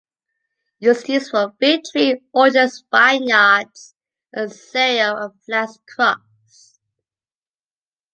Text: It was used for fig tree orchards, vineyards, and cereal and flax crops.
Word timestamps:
It 0.79 0.87
was 0.89 1.07
used 1.07 1.29
for 1.29 1.53
fig 1.59 1.81
tree 1.91 2.23
orchards, 2.33 2.83
vineyards, 2.91 3.93
and 4.33 4.51
cereal 4.51 5.15
and 5.17 5.33
flax 5.45 5.77
crops. 5.87 6.79